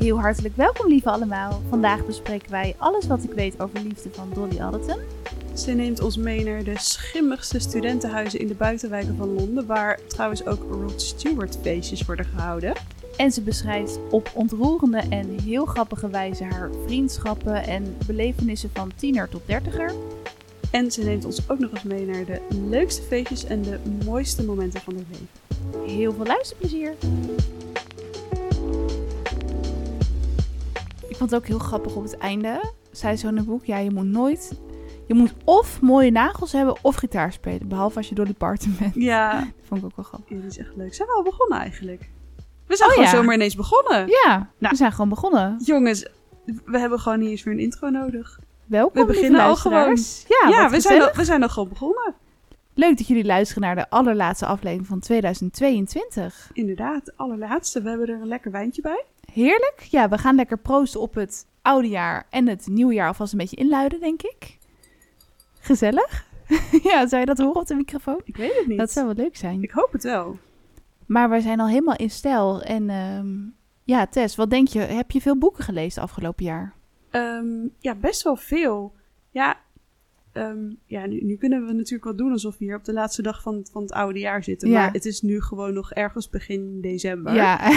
[0.00, 1.62] Heel hartelijk welkom, lieve allemaal.
[1.68, 4.98] Vandaag bespreken wij alles wat ik weet over liefde van Dolly Alderton.
[5.54, 10.46] Ze neemt ons mee naar de schimmigste studentenhuizen in de buitenwijken van Londen, waar trouwens
[10.46, 12.72] ook Rod Stewart feestjes worden gehouden.
[13.16, 19.28] En ze beschrijft op ontroerende en heel grappige wijze haar vriendschappen en belevenissen van tiener
[19.28, 19.92] tot dertiger.
[20.70, 24.44] En ze neemt ons ook nog eens mee naar de leukste feestjes en de mooiste
[24.44, 25.96] momenten van haar leven.
[25.96, 26.94] Heel veel luisterplezier!
[31.20, 32.72] Vond het ook heel grappig op het einde.
[32.90, 34.60] Zij zo in het boek, ja, je moet nooit...
[35.06, 37.68] Je moet of mooie nagels hebben of gitaar spelen.
[37.68, 38.94] Behalve als je Dolly Parton bent.
[38.94, 40.28] Ja, Dat vond ik ook wel grappig.
[40.30, 40.94] ja, die is echt leuk.
[40.94, 42.10] Zijn we al begonnen eigenlijk?
[42.66, 43.16] We zijn Oh, gewoon ja.
[43.16, 44.06] zomaar ineens begonnen.
[44.08, 44.70] Ja, Nou.
[44.70, 45.56] we zijn gewoon begonnen.
[45.64, 46.06] Jongens,
[46.64, 48.40] we hebben gewoon niet eens meer een intro nodig.
[48.66, 50.24] Welkom, We beginnen al luisteraars.
[50.48, 52.14] Ja, we, zijn al, we zijn al gewoon begonnen.
[52.74, 56.50] Leuk dat jullie luisteren naar de allerlaatste aflevering van 2022.
[56.52, 57.82] Inderdaad, de allerlaatste.
[57.82, 59.04] We hebben er een lekker wijntje bij.
[59.32, 59.80] Heerlijk.
[59.90, 63.38] Ja, we gaan lekker proosten op het oude jaar en het nieuwe jaar alvast een
[63.38, 64.58] beetje inluiden, denk ik.
[65.60, 66.26] Gezellig.
[66.90, 68.20] ja, zou je dat horen op de microfoon?
[68.24, 68.78] Ik weet het niet.
[68.78, 69.62] Dat zou wel leuk zijn.
[69.62, 70.38] Ik hoop het wel.
[71.06, 72.62] Maar wij zijn al helemaal in stijl.
[72.62, 73.36] En ehm,
[73.84, 74.78] ja, Tess, wat denk je?
[74.78, 76.74] Heb je veel boeken gelezen afgelopen jaar?
[77.10, 78.94] Ehm, ja, best wel veel.
[79.30, 79.56] Ja,
[80.32, 83.22] ehm, ja nu, nu kunnen we natuurlijk wel doen alsof we hier op de laatste
[83.22, 84.68] dag van, van het oude jaar zitten.
[84.68, 84.74] Ja.
[84.80, 87.34] Maar het is nu gewoon nog ergens begin december.
[87.34, 87.68] Ja,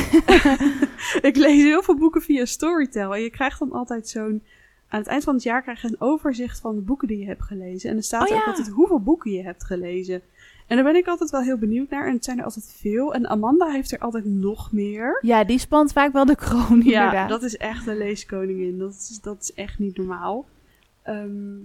[1.22, 3.16] Ik lees heel veel boeken via Storytel.
[3.16, 4.44] En je krijgt dan altijd zo'n...
[4.88, 7.26] Aan het eind van het jaar krijg je een overzicht van de boeken die je
[7.26, 7.90] hebt gelezen.
[7.90, 8.50] En er staat Oh, ook ja.
[8.50, 10.22] altijd hoeveel boeken je hebt gelezen.
[10.68, 12.08] En daar ben ik altijd wel heel benieuwd naar.
[12.08, 13.14] En het zijn er altijd veel.
[13.14, 15.20] En Amanda heeft er altijd nog meer.
[15.22, 17.30] ja, die spant vaak wel de kroon, Ja, inderdaad.
[17.30, 18.78] dat is echt een leeskoningin.
[18.78, 20.46] Dat is, dat is echt niet normaal.
[21.02, 21.56] Ehm,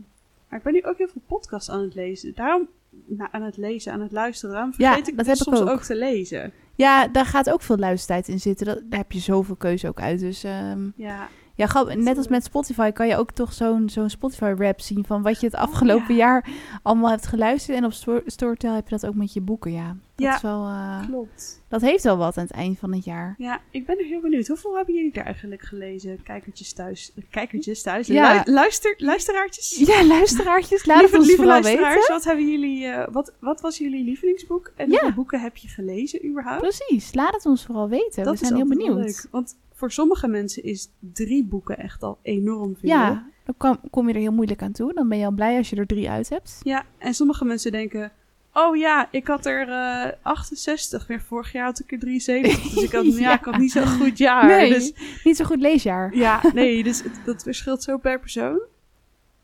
[0.48, 2.34] maar ik ben nu ook heel veel podcasts aan het lezen.
[2.34, 2.68] Daarom,
[3.06, 4.54] nou, aan het lezen, aan het luisteren.
[4.54, 5.68] Daarom Ja, vergeet ik dat heb soms ook.
[5.68, 5.82] ook.
[5.82, 6.52] te lezen.
[6.74, 8.66] Ja, daar gaat ook veel luistertijd in zitten.
[8.66, 10.20] Dat, daar heb je zoveel keuze ook uit.
[10.20, 11.28] Dus ehm, Ja,
[11.66, 15.40] ja, net als met Spotify kan je ook toch zo'n zo'n Spotify-rap zien van wat
[15.40, 16.16] je het afgelopen Oh, ja.
[16.16, 16.48] jaar
[16.82, 17.76] allemaal hebt geluisterd.
[17.78, 19.86] En op Sto- Storytel heb je dat ook met je boeken, ja.
[20.14, 20.34] Dat, Ja.
[20.34, 21.62] is wel, eh, klopt.
[21.68, 23.34] dat heeft wel wat aan het eind van het jaar.
[23.38, 24.46] Ja, ik ben er heel benieuwd.
[24.46, 26.22] Hoeveel hebben jullie er eigenlijk gelezen?
[26.22, 27.12] Kijkertjes thuis.
[27.16, 28.06] eh, Kijkertjes thuis.
[28.06, 28.42] Ja.
[28.46, 29.76] Lu- luister, luisteraartjes.
[29.86, 32.14] Ja, luisteraartjes, laat lieve het ons lieve vooral luisteraars, weten.
[32.14, 34.72] wat, hebben jullie, eh, wat, wat was jullie lievelingsboek?
[34.76, 34.90] En Ja.
[34.90, 36.60] hoeveel boeken heb je gelezen überhaupt?
[36.60, 38.24] Precies, laat het ons vooral weten.
[38.24, 38.96] Dat We zijn is heel benieuwd.
[39.04, 39.26] leuk.
[39.30, 42.88] Want voor sommige mensen is drie boeken echt al enorm veel.
[42.88, 44.92] Ja, dan kom, kom je er heel moeilijk aan toe.
[44.94, 46.60] Dan ben je al blij als je er drie uit hebt.
[46.62, 48.12] Ja, en sommige mensen denken...
[48.52, 51.06] Oh ja, ik had er eh 68.
[51.06, 52.72] Weer vorig jaar had ik er 73.
[52.74, 53.18] Dus ik had, ja.
[53.18, 53.34] Ja.
[53.38, 54.46] ik had niet zo'n goed jaar.
[54.46, 54.92] nee, Dus,
[55.24, 56.16] niet zo goed leesjaar.
[56.16, 58.60] ja, nee, dus het- dat verschilt zo per persoon.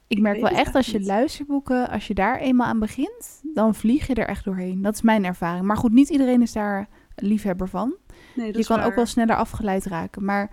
[0.06, 1.06] Ik merk wel echt echt als je niet.
[1.06, 4.82] luisterboeken, als je daar eenmaal aan begint, dan vlieg je er echt doorheen.
[4.82, 5.64] Dat is mijn ervaring.
[5.66, 7.94] Maar goed, niet iedereen is daar liefhebber van.
[8.34, 8.86] Nee, je kan waar.
[8.86, 10.24] ook wel sneller afgeleid raken.
[10.24, 10.50] Maar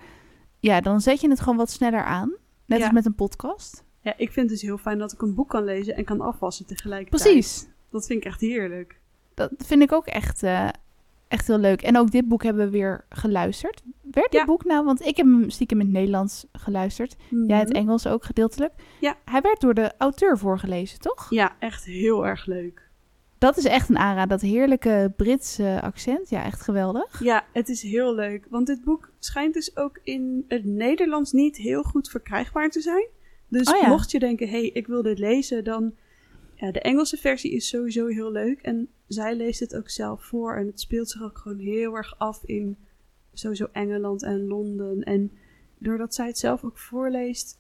[0.60, 2.36] ja, dan zet je het gewoon wat sneller aan.
[2.66, 2.86] Net Ja.
[2.86, 3.84] als met een podcast.
[4.02, 6.22] Ja, ik vind het dus heel fijn dat ik een boek kan lezen en kan
[6.22, 7.22] afwassen tegelijkertijd.
[7.24, 7.68] Precies.
[7.92, 9.00] Dat vind ik echt heerlijk.
[9.34, 10.68] Dat vind ik ook echt, eh,
[11.28, 11.82] echt heel leuk.
[11.82, 13.82] En ook dit boek hebben we weer geluisterd.
[14.12, 14.46] Werd dit Ja.
[14.46, 17.16] boek nou, want ik heb hem stiekem in het Nederlands geluisterd.
[17.48, 17.78] Jij het Mhm.
[17.78, 18.74] Engels ook gedeeltelijk.
[19.00, 19.16] Ja.
[19.26, 21.28] Hij werd door de auteur voorgelezen, toch?
[21.30, 22.90] Ja, echt heel erg leuk.
[23.42, 24.28] Dat is echt een aanrader.
[24.28, 26.30] Dat heerlijke Britse accent.
[26.30, 27.24] Ja, echt geweldig.
[27.24, 28.46] Ja, het is heel leuk.
[28.50, 33.08] Want dit boek schijnt dus ook in het Nederlands niet heel goed verkrijgbaar te zijn.
[33.48, 33.88] Dus Oh ja.
[33.88, 35.94] mocht je denken, hé, hey, ik wil dit lezen, dan...
[36.56, 38.62] Ja, de Engelse versie is sowieso heel leuk.
[38.62, 40.56] En zij leest het ook zelf voor.
[40.56, 42.78] En het speelt zich ook gewoon heel erg af in
[43.34, 45.04] sowieso Engeland en Londen.
[45.04, 45.32] En
[45.78, 47.60] doordat zij het zelf ook voorleest,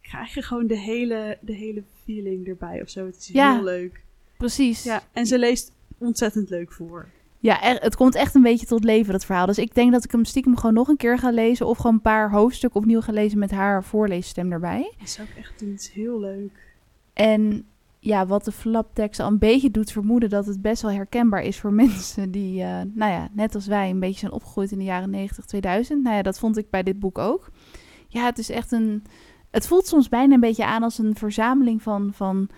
[0.00, 3.06] krijg je gewoon de hele, de hele feeling erbij of zo.
[3.06, 3.54] Het is Ja.
[3.54, 4.06] heel leuk.
[4.38, 4.82] Precies.
[4.82, 7.08] Ja, en ze leest ontzettend leuk voor.
[7.38, 9.46] Ja, er- het komt echt een beetje tot leven, dat verhaal.
[9.46, 11.66] Dus ik denk dat ik hem stiekem gewoon nog een keer ga lezen.
[11.66, 14.92] Of gewoon een paar hoofdstukken opnieuw ga lezen met haar voorleesstem erbij.
[14.98, 16.66] Dat zou ik echt is heel leuk.
[17.12, 17.66] En
[17.98, 21.60] ja, wat de flaptekst al een beetje doet vermoeden dat het best wel herkenbaar is
[21.60, 24.84] voor mensen die, eh, nou ja, net als wij, een beetje zijn opgegroeid in de
[24.84, 26.02] jaren 90, 2000.
[26.02, 27.50] Nou ja, dat vond ik bij dit boek ook.
[28.08, 29.02] Ja, het is echt een.
[29.50, 32.48] Het voelt soms bijna een beetje aan als een verzameling van, van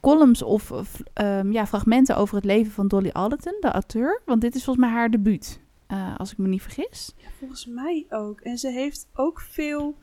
[0.00, 4.22] columns of of, ehm, ja, fragmenten over het leven van Dolly Alderton, de auteur.
[4.24, 7.14] Want dit is volgens mij haar debuut, eh, als ik me niet vergis.
[7.16, 8.40] Ja, volgens mij ook.
[8.40, 9.96] En ze heeft ook veel,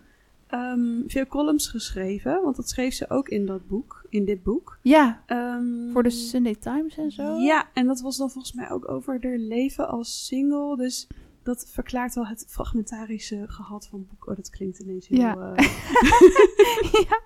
[0.47, 2.41] ehm, veel columns geschreven.
[2.43, 4.77] Want dat schreef ze ook in dat boek, in dit boek.
[4.81, 7.37] Ja, Ehm, voor de Sunday Times en zo.
[7.37, 10.77] Ja, en dat was dan volgens mij ook over haar leven als single.
[10.77, 11.07] Dus
[11.43, 14.27] dat verklaart wel het fragmentarische gehalte van het boek.
[14.29, 15.19] Oh, dat klinkt ineens heel...
[15.25, 15.53] Ja.
[15.55, 15.65] eh,
[17.09, 17.21] ja.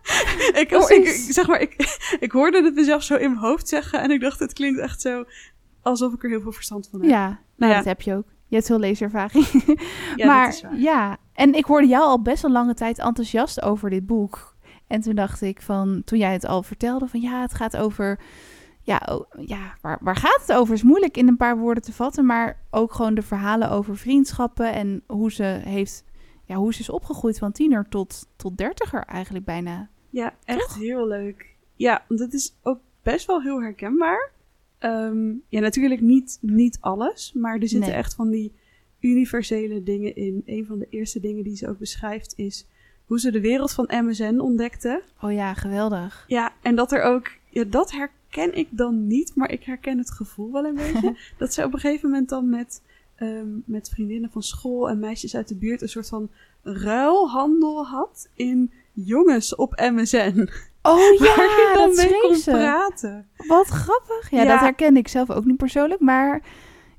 [0.60, 4.02] ik, hoor- ik, zeg maar, ik, ik hoorde het mezelf zo in mijn hoofd zeggen.
[4.02, 5.24] En ik dacht, het klinkt echt zo
[5.82, 7.10] alsof ik er heel veel verstand van heb.
[7.10, 7.78] Ja, nou, Ja.
[7.78, 8.26] dat heb je ook.
[8.48, 9.46] Je hebt veel leeservaring.
[10.16, 10.78] Ja, maar dat is waar.
[10.78, 14.56] ja, En ik hoorde jou al best wel lange tijd enthousiast over dit boek.
[14.88, 18.20] En toen dacht ik van, toen jij het al vertelde, van ja, het gaat over,
[18.88, 20.74] ja, oh, ja waar, waar gaat het over?
[20.74, 24.74] is moeilijk in een paar woorden te vatten, maar ook gewoon de verhalen over vriendschappen
[24.74, 26.04] en hoe ze heeft,
[26.46, 29.90] ja, hoe ze is opgegroeid van tiener tot, tot dertiger eigenlijk bijna.
[30.10, 31.56] Ja, echt heel leuk.
[31.76, 34.32] Ja, want het is ook best wel heel herkenbaar.
[34.78, 37.98] Ehm, ja, natuurlijk niet, niet alles, maar er zitten Nee.
[37.98, 38.54] echt van die
[39.00, 40.42] universele dingen in.
[40.46, 42.68] Een van de eerste dingen die ze ook beschrijft is
[43.06, 45.04] hoe ze de wereld van MSN ontdekte.
[45.22, 46.24] Oh ja, geweldig.
[46.28, 47.92] Ja, en dat er ook, ja, dat
[48.38, 51.18] herken ik dan niet, maar ik herken het gevoel wel een beetje.
[51.38, 52.82] dat ze op een gegeven moment dan met,
[53.16, 56.30] ehm, met vriendinnen van school en meisjes uit de buurt een soort van
[56.64, 60.48] ruilhandel had in jongens op MSN.
[60.82, 62.52] Oh waar je ja, dan dat mee kon ze.
[62.52, 63.28] praten.
[63.48, 64.30] Wat grappig.
[64.32, 64.48] Ja, Ja.
[64.52, 66.42] dat herken ik zelf ook niet persoonlijk, maar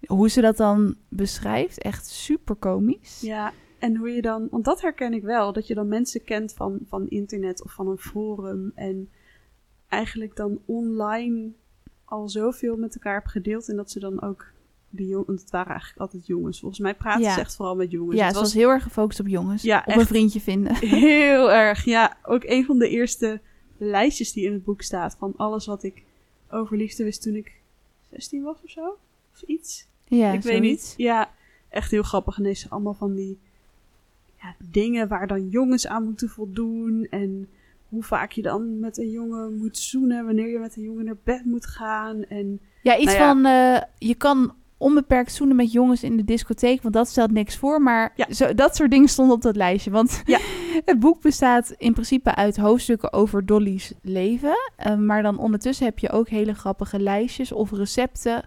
[0.06, 3.20] hoe ze dat dan beschrijft, echt super komisch.
[3.20, 6.52] Ja, en hoe je dan, want dat herken ik wel, dat je dan mensen kent
[6.55, 9.11] van, van internet of van een forum en
[9.88, 11.50] eigenlijk dan online
[12.05, 14.52] al zoveel met elkaar hebt gedeeld en dat ze dan ook
[14.90, 16.61] die jongens, want het waren eigenlijk altijd jongens.
[16.61, 17.35] Volgens mij praten Ja.
[17.35, 18.17] ze echt vooral met jongens.
[18.17, 19.62] ja, het ze was heel erg gefocust op jongens.
[19.62, 20.75] Ja, op een vriendje vinden.
[21.11, 22.17] heel erg, ja.
[22.23, 23.40] Ook een van de eerste
[23.76, 26.02] lijstjes die in het boek staat van alles wat ik
[26.50, 27.52] over liefde wist toen ik
[28.11, 28.99] 16 was of zo.
[29.32, 29.87] Of iets.
[30.05, 30.94] Ja, ik weet niet.
[30.96, 31.31] Ja,
[31.69, 32.37] echt heel grappig.
[32.37, 33.38] En deze allemaal van die
[34.40, 37.06] ja, dingen waar dan jongens aan moeten voldoen.
[37.11, 37.49] En
[37.88, 40.25] hoe vaak je dan met een jongen moet zoenen.
[40.25, 42.25] Wanneer je met een jongen naar bed moet gaan.
[42.25, 43.26] En Ja, iets Nou ja.
[43.32, 47.56] van eh, je kan onbeperkt zoenen met jongens in de discotheek, want dat stelt niks
[47.56, 47.82] voor.
[47.82, 48.26] Maar Ja.
[48.32, 49.90] zo, dat soort dingen stonden op dat lijstje.
[49.90, 50.38] Want Ja.
[50.85, 54.56] het boek bestaat in principe uit hoofdstukken over Dolly's leven.
[54.76, 58.44] Eh, maar dan ondertussen heb je ook hele grappige lijstjes of recepten.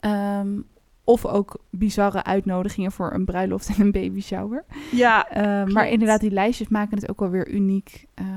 [0.00, 0.60] ehm,
[1.06, 4.64] of ook bizarre uitnodigingen voor een bruiloft en een baby shower.
[4.92, 8.06] ja, Eh, maar inderdaad, die lijstjes maken het ook wel weer uniek.
[8.14, 8.33] Ehm,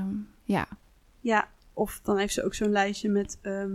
[0.48, 0.68] ja.
[1.20, 1.48] ja.
[1.72, 3.72] Of dan heeft ze ook zo'n lijstje met ehm,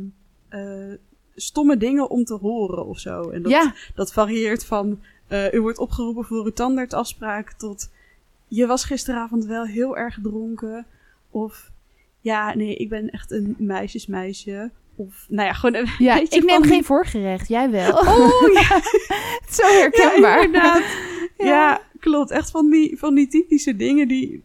[0.49, 0.93] eh,
[1.35, 3.29] stomme dingen om te horen of zo.
[3.29, 7.89] En dat, ja, dat varieert van eh, u wordt opgeroepen voor uw tandartsafspraak tot
[8.47, 10.85] je was gisteravond wel heel erg dronken.
[11.29, 11.71] Of
[12.21, 14.71] ja, nee, ik ben echt een meisjesmeisje.
[14.95, 17.91] Of nou ja, gewoon een ja beetje ik neem van geen voorgerecht, jij wel.
[17.91, 18.81] Oh ja,
[19.57, 20.37] Zo herkenbaar.
[20.37, 20.83] Ja, inderdaad.
[21.37, 21.45] Ja.
[21.45, 21.81] Ja.
[21.99, 22.31] klopt.
[22.31, 24.41] Echt van die, van die typische dingen die...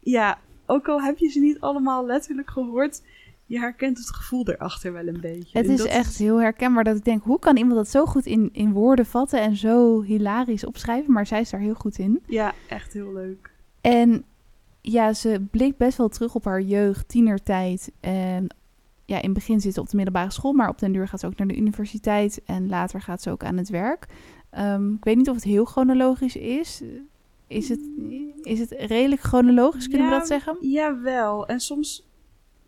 [0.00, 0.38] Ja,
[0.68, 3.02] ook al heb je ze niet allemaal letterlijk gehoord...
[3.48, 5.58] Je herkent het gevoel erachter wel een beetje.
[5.58, 8.26] Het En is echt heel herkenbaar dat ik denk, hoe kan iemand dat zo goed
[8.26, 11.12] in, in woorden vatten en zo hilarisch opschrijven?
[11.12, 12.22] Maar zij is daar heel goed in.
[12.26, 13.50] Ja, echt heel leuk.
[13.80, 14.24] En
[14.80, 17.92] ja, ze blikt best wel terug op haar jeugd, tienertijd.
[18.00, 18.46] En
[19.04, 21.20] ja, in het begin zit ze op de middelbare school, maar op den duur gaat
[21.20, 22.42] ze ook naar de universiteit.
[22.44, 24.06] En later gaat ze ook aan het werk.
[24.50, 26.82] Ehm, ik weet niet of het heel chronologisch is.
[27.48, 27.80] Is het,
[28.42, 30.56] is het redelijk chronologisch, kunnen we Ja, dat zeggen?
[30.60, 31.46] Jawel.
[31.46, 32.06] En soms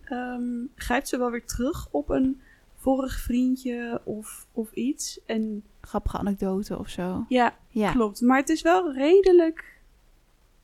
[0.05, 2.41] ehm, grijpt ze wel weer terug op een
[2.77, 5.21] vorig vriendje of, of iets.
[5.27, 7.25] En Grappige anekdote of zo.
[7.29, 8.21] ja, Ja, klopt.
[8.21, 9.79] Maar het is wel redelijk...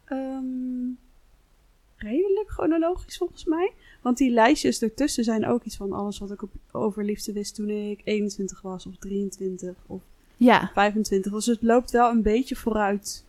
[0.04, 0.44] ehm,
[1.96, 3.72] redelijk chronologisch volgens mij.
[4.02, 7.54] Want die lijstjes ertussen zijn ook iets van alles wat ik op, over liefde wist
[7.54, 10.00] toen ik 21 was of 23 of
[10.36, 10.70] ja.
[10.74, 11.32] 25.
[11.32, 13.24] Dus het loopt wel een beetje vooruit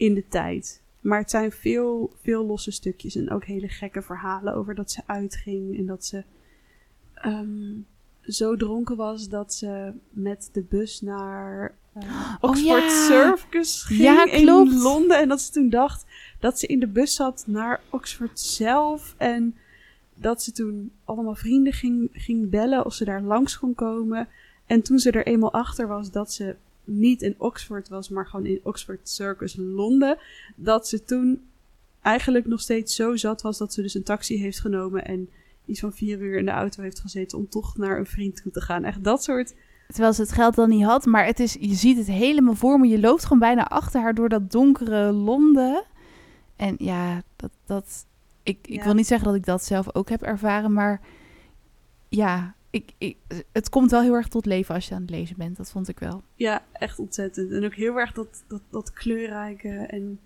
[0.00, 0.82] in de tijd.
[1.00, 5.02] Maar het zijn veel, veel losse stukjes en ook hele gekke verhalen over dat ze
[5.06, 6.24] uitging en dat ze
[7.14, 7.72] ehm,
[8.22, 12.02] zo dronken was dat ze met de bus naar eh,
[12.40, 13.06] Oh, Oxford ja.
[13.06, 14.70] Circus ging Ja, klopt.
[14.72, 15.18] in Londen.
[15.18, 16.04] En dat ze toen dacht
[16.38, 19.14] dat ze in de bus zat naar Oxford zelf.
[19.16, 19.56] En
[20.14, 24.28] dat ze toen allemaal vrienden ging, ging bellen of ze daar langs kon komen.
[24.66, 26.56] En toen ze er eenmaal achter was dat ze
[26.90, 30.18] niet in Oxford was, maar gewoon in Oxford Circus Londen.
[30.56, 31.42] Dat ze toen
[32.02, 35.28] eigenlijk nog steeds zo zat was dat ze dus een taxi heeft genomen en
[35.66, 38.52] iets van vier uur in de auto heeft gezeten om toch naar een vriend toe
[38.52, 38.84] te gaan.
[38.84, 39.54] Echt dat soort.
[39.88, 41.04] Terwijl ze het geld dan niet had.
[41.06, 42.86] Maar het is, je ziet het helemaal voor me.
[42.86, 45.84] Je loopt gewoon bijna achter haar door dat donkere Londen.
[46.56, 48.06] En ja, dat, dat,
[48.42, 48.84] ik, ik Ja.
[48.84, 50.72] wil niet zeggen dat ik dat zelf ook heb ervaren.
[50.72, 51.00] Maar
[52.08, 53.16] ja, ik, ik,
[53.52, 55.56] het komt wel heel erg tot leven als je aan het lezen bent.
[55.56, 56.22] Dat vond ik wel.
[56.34, 57.50] Ja, echt ontzettend.
[57.52, 60.20] En ook heel erg dat, dat, dat kleurrijke en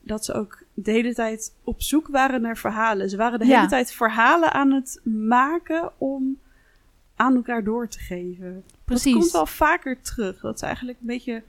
[0.00, 3.10] dat ze ook de hele tijd op zoek waren naar verhalen.
[3.10, 3.56] Ze waren de Ja.
[3.56, 6.38] hele tijd verhalen aan het maken om
[7.16, 8.64] aan elkaar door te geven.
[8.84, 9.04] Precies.
[9.12, 10.40] Dat komt wel vaker terug.
[10.40, 11.42] Dat ze eigenlijk een beetje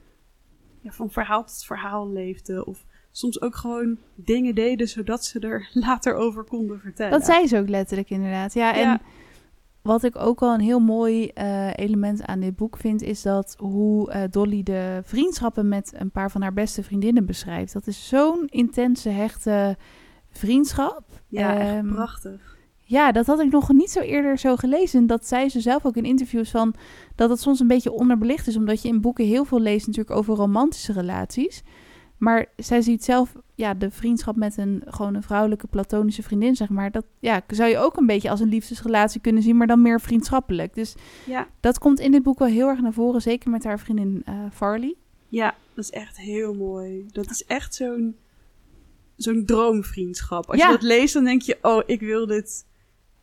[0.80, 2.66] ja, van verhaal tot verhaal leefden.
[2.66, 7.12] Of soms ook gewoon dingen deden zodat ze er later over konden vertellen.
[7.12, 8.54] Dat zei ze ook letterlijk inderdaad.
[8.54, 9.00] Ja, en Ja.
[9.82, 13.54] Wat ik ook al een heel mooi eh, element aan dit boek vind, is dat
[13.58, 17.72] hoe eh, Dolly de vriendschappen met een paar van haar beste vriendinnen beschrijft.
[17.72, 19.76] Dat is zo'n intense, hechte
[20.30, 21.02] vriendschap.
[21.28, 22.56] Ja, echt Ehm, prachtig.
[22.84, 25.06] Ja, dat had ik nog niet zo eerder zo gelezen.
[25.06, 26.74] Dat zei ze zelf ook in interviews van
[27.14, 30.16] dat het soms een beetje onderbelicht is, omdat je in boeken heel veel leest natuurlijk
[30.16, 31.62] over romantische relaties.
[32.22, 36.68] Maar zij ziet zelf ja, de vriendschap met een gewoon een vrouwelijke platonische vriendin, zeg
[36.68, 36.90] maar.
[36.90, 40.00] Dat ja, zou je ook een beetje als een liefdesrelatie kunnen zien, maar dan meer
[40.00, 40.74] vriendschappelijk.
[40.74, 40.94] Dus
[41.26, 41.48] Ja.
[41.60, 44.34] dat komt in dit boek wel heel erg naar voren, zeker met haar vriendin eh,
[44.52, 44.94] Farley.
[45.28, 47.06] ja, dat is echt heel mooi.
[47.10, 48.16] Dat is echt zo'n
[49.16, 50.46] zo'n droomvriendschap.
[50.50, 50.66] Als Ja.
[50.66, 52.66] je dat leest, dan denk je, oh, ik wil dit,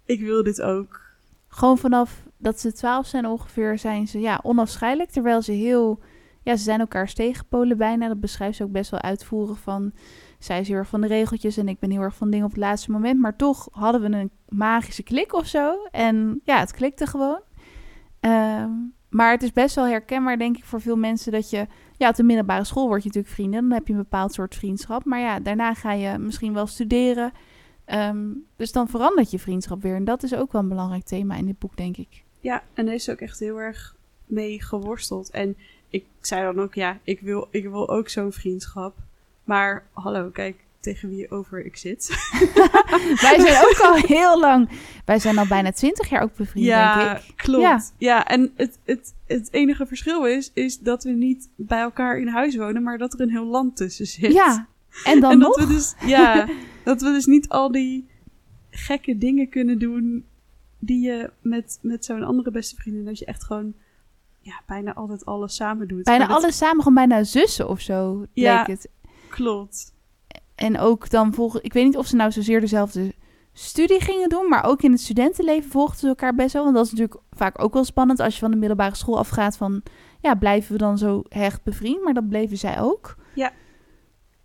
[0.06, 1.02] ik wil dit ook.
[1.48, 5.10] Gewoon vanaf dat ze twaalf zijn ongeveer, zijn ze ja, onafscheidelijk.
[5.10, 6.00] Terwijl ze heel,
[6.44, 8.08] ja, ze zijn elkaars tegenpolen bijna.
[8.08, 9.92] Dat beschrijft ze ook best wel uitvoerig van,
[10.40, 12.52] zij is heel erg van de regeltjes en ik ben heel erg van dingen op
[12.52, 13.20] het laatste moment.
[13.20, 15.88] Maar toch hadden we een magische klik of zo.
[15.92, 17.42] En ja, het klikte gewoon.
[18.20, 18.72] Ehm,
[19.10, 21.68] maar het is best wel herkenbaar, denk ik, voor veel mensen dat je...
[21.98, 23.62] Ja, op de middelbare school word je natuurlijk vrienden.
[23.62, 25.06] Dan heb je een bepaald soort vriendschap.
[25.06, 27.32] Maar ja, daarna ga je misschien wel studeren.
[27.86, 29.96] Ehm, dus dan verandert je vriendschap weer.
[29.96, 32.24] En dat is ook wel een belangrijk thema in dit boek, denk ik.
[32.40, 35.30] Ja, en daar is ook echt heel erg mee geworsteld.
[35.30, 35.58] En
[35.90, 38.96] ik zei dan ook, ja, ik wil, ik wil ook zo'n vriendschap.
[39.44, 42.08] Maar hallo, kijk tegen wie over ik zit.
[43.22, 44.70] Wij zijn ook al heel lang...
[45.06, 47.34] Wij zijn al bijna twintig jaar ook bevriend, ja, denk ik.
[47.36, 47.64] klopt.
[47.64, 47.82] Ja.
[47.98, 52.28] Ja, en het, het, het enige verschil is, is dat we niet bij elkaar in
[52.28, 54.34] huis wonen, maar dat er een heel land tussen zit.
[54.34, 54.68] Ja,
[55.04, 55.58] en dan en nog...
[55.58, 56.48] dat we dus, ja,
[56.84, 58.08] dat we dus niet al die
[58.70, 60.26] gekke dingen kunnen doen
[60.80, 63.74] die je met, met zo'n andere beste vriendin, dat je echt gewoon
[64.50, 66.04] ja, bijna altijd alles samen doet.
[66.04, 68.58] Bijna alles samen, gewoon bijna zussen of zo, Ja.
[68.58, 68.90] leek het.
[69.30, 69.94] Klopt.
[70.56, 71.64] En ook dan volgen...
[71.64, 73.14] Ik weet niet of ze nou zozeer dezelfde
[73.54, 76.64] studie gingen doen, maar ook in het studentenleven volgden ze elkaar best wel.
[76.64, 79.58] Want dat is natuurlijk vaak ook wel spannend als je van de middelbare school afgaat
[79.58, 79.84] van...
[80.22, 82.04] Ja, blijven we dan zo hecht bevriend?
[82.04, 83.16] Maar dat bleven zij ook.
[83.36, 83.52] Ja.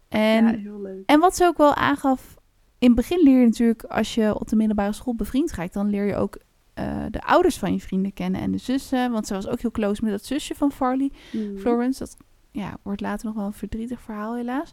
[0.09, 1.03] En ja, heel leuk.
[1.07, 2.37] En wat ze ook wel aangaf,
[2.79, 5.91] in het begin leer je natuurlijk, als je op de middelbare school bevriend raakt, dan
[5.91, 6.39] leer je ook
[6.75, 9.11] eh, de ouders van je vrienden kennen en de zussen.
[9.13, 11.59] Want ze was ook heel close met dat zusje van Farley, Mm.
[11.59, 11.99] Florence.
[11.99, 12.17] Dat
[12.51, 14.73] ja, wordt later nog wel een verdrietig verhaal, helaas.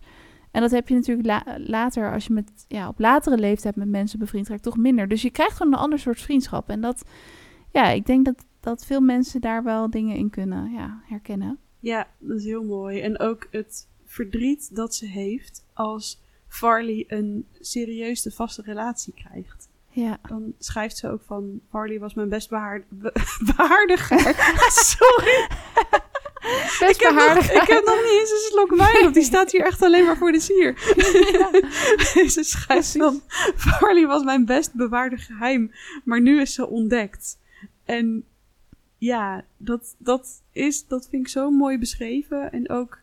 [0.51, 3.87] En dat heb je natuurlijk la- later, als je met, ja, op latere leeftijd met
[3.87, 5.07] mensen bevriend raakt, toch minder.
[5.07, 6.69] Dus je krijgt gewoon een ander soort vriendschap.
[6.69, 7.03] En dat,
[7.71, 11.57] ja, ik denk dat, dat veel mensen daar wel dingen in kunnen ja, herkennen.
[11.79, 12.99] Ja, dat is heel mooi.
[12.99, 19.69] En ook het verdriet dat ze heeft als Farley een serieuze vaste relatie krijgt.
[19.91, 20.17] Ja.
[20.27, 23.13] Dan schrijft ze ook van, Farley was mijn best behaard, be-
[23.55, 24.19] behaardiger.
[24.97, 25.47] Sorry,
[26.79, 29.13] Best ik heb, nog, ik heb nog niet eens een slok wijn op.
[29.13, 30.77] Die staat hier echt alleen maar voor de sier.
[32.31, 33.21] ze schrijft dan,
[33.55, 35.71] Farley was mijn best bewaarde geheim.
[36.03, 37.37] Maar nu is ze ontdekt.
[37.85, 38.25] En
[38.97, 42.51] ja, dat, dat, is, dat vind ik zo mooi beschreven.
[42.51, 42.99] En ook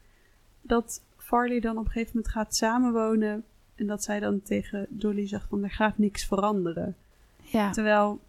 [0.63, 3.45] dat Farley dan op een gegeven moment gaat samenwonen.
[3.79, 6.97] En dat zij dan tegen Dolly zegt van, er gaat niks veranderen.
[7.43, 7.71] Ja.
[7.71, 8.21] Terwijl,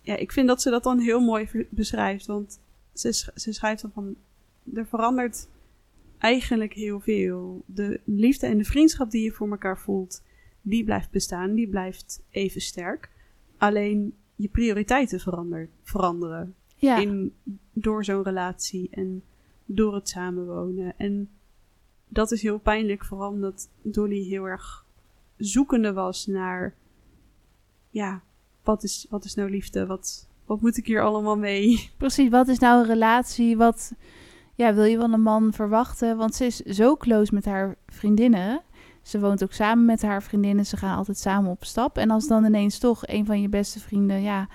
[0.00, 2.26] ja, ik vind dat ze dat dan heel mooi beschrijft.
[2.26, 2.60] Want
[2.92, 4.16] ze, sch- ze schrijft dan van,
[4.74, 5.48] er verandert
[6.18, 7.62] eigenlijk heel veel.
[7.66, 10.22] De liefde en de vriendschap die je voor elkaar voelt,
[10.62, 11.54] die blijft bestaan.
[11.54, 13.10] Die blijft even sterk.
[13.56, 16.54] Alleen je prioriteiten verander, veranderen.
[16.76, 16.98] ja.
[16.98, 17.34] In,
[17.72, 19.22] door zo'n relatie en
[19.64, 20.94] door het samenwonen.
[20.96, 21.28] En
[22.08, 24.84] dat is heel pijnlijk, vooral omdat Dolly heel erg
[25.40, 26.74] zoekende was naar,
[27.90, 28.22] ja,
[28.62, 29.86] wat is, wat is nou liefde?
[29.86, 31.90] Wat, wat moet ik hier allemaal mee?
[31.96, 33.56] Precies, wat is nou een relatie?
[33.56, 33.92] Wat
[34.54, 36.16] ja, wil je van een man verwachten?
[36.16, 38.62] Want ze is zo close met haar vriendinnen.
[39.02, 40.66] Ze woont ook samen met haar vriendinnen.
[40.66, 41.98] Ze gaan altijd samen op stap.
[41.98, 44.48] En als dan ineens toch een van je beste vrienden ja,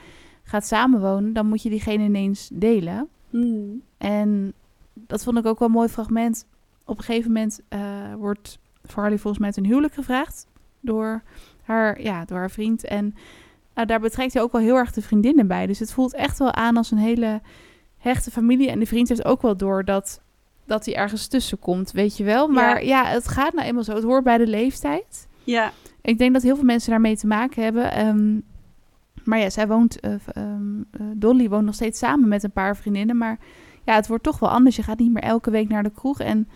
[0.43, 3.09] gaat samenwonen, dan moet je diegene ineens delen.
[3.29, 3.81] Hmm.
[3.97, 4.53] En
[4.93, 6.47] dat vond ik ook wel een mooi fragment.
[6.85, 10.47] Op een gegeven moment eh, wordt Farley volgens mij ten huwelijk gevraagd
[10.85, 11.23] door
[11.63, 12.85] haar, ja, door haar vriend.
[12.85, 13.15] En
[13.75, 15.65] nou, daar betrekt hij ook wel heel erg de vriendinnen bij.
[15.65, 17.41] Dus het voelt echt wel aan als een hele
[17.97, 18.69] hechte familie.
[18.69, 20.21] En de vriend heeft ook wel door dat,
[20.65, 22.47] dat hij ergens tussen komt, weet je wel.
[22.47, 23.05] Maar ja.
[23.05, 23.93] het gaat nou eenmaal zo.
[23.93, 25.27] Het hoort bij de leeftijd.
[25.43, 27.91] Ja, Ik denk dat heel veel mensen daarmee te maken hebben.
[27.91, 28.39] Ehm,
[29.23, 30.11] maar ja, zij woont, eh,
[31.13, 33.17] Dolly woont nog steeds samen met een paar vriendinnen.
[33.17, 33.39] Maar
[33.85, 34.75] ja, het wordt toch wel anders.
[34.75, 36.19] Je gaat niet meer elke week naar de kroeg.
[36.19, 36.47] En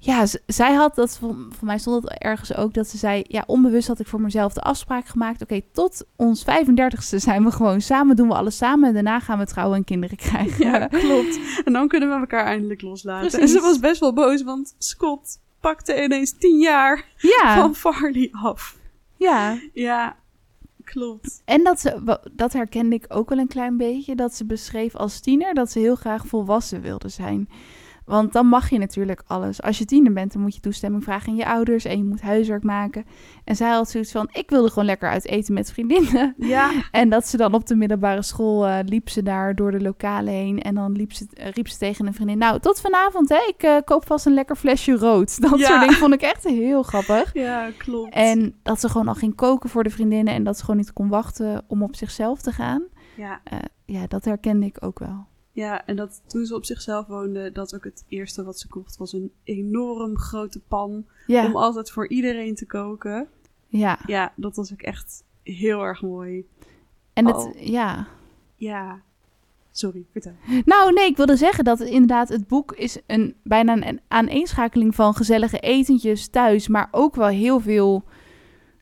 [0.00, 3.88] ja, zij had dat, voor, mij stond het ergens ook, dat ze zei, ja, onbewust
[3.88, 5.42] had ik voor mezelf de afspraak gemaakt.
[5.42, 8.88] Oké, tot ons 35ste zijn we gewoon samen, doen we alles samen.
[8.88, 10.66] En daarna gaan we trouwen en kinderen krijgen.
[10.66, 11.40] ja, klopt.
[11.64, 13.40] En dan kunnen we elkaar eindelijk loslaten.
[13.40, 18.28] En ze was best wel boos, want Scott pakte ineens tien jaar ja, van Farley
[18.32, 18.76] af.
[19.16, 19.58] ja.
[19.72, 20.16] Ja,
[20.84, 21.42] klopt.
[21.44, 25.20] En dat ze, dat herkende ik ook wel een klein beetje, dat ze beschreef als
[25.20, 27.48] tiener dat ze heel graag volwassen wilde zijn.
[28.08, 29.62] Want dan mag je natuurlijk alles.
[29.62, 32.20] Als je tiener bent, dan moet je toestemming vragen aan je ouders en je moet
[32.20, 33.04] huiswerk maken.
[33.44, 36.34] En zij had zoiets van, ik wilde gewoon lekker uit eten met vriendinnen.
[36.38, 39.80] Ja, En dat ze dan op de middelbare school eh, liep ze daar door de
[39.80, 40.62] lokalen heen.
[40.62, 43.62] En dan liep ze, eh, riep ze tegen een vriendin, nou, tot vanavond hè, ik
[43.62, 45.40] eh, koop vast een lekker flesje rood.
[45.42, 45.66] Dat Ja.
[45.66, 47.30] soort dingen vond ik echt heel grappig.
[47.34, 48.14] ja, klopt.
[48.14, 50.92] En dat ze gewoon al ging koken voor de vriendinnen en dat ze gewoon niet
[50.92, 52.82] kon wachten om op zichzelf te gaan.
[53.16, 53.40] ja,
[53.84, 55.26] ja, dat herkende ik ook wel.
[55.58, 58.96] Ja, en dat toen ze op zichzelf woonde, dat ook het eerste wat ze kocht
[58.96, 63.28] was een enorm grote pan om Ja, altijd voor iedereen te koken.
[63.68, 63.98] ja.
[64.06, 66.46] Ja, dat was ook echt heel erg mooi.
[67.12, 67.60] En het, Oh.
[67.60, 68.06] ja.
[68.56, 69.00] Ja,
[69.70, 70.32] sorry, vertel.
[70.64, 74.94] Nou, nee, ik wilde zeggen dat het inderdaad het boek is een bijna een aaneenschakeling
[74.94, 78.04] van gezellige etentjes thuis, maar ook wel heel veel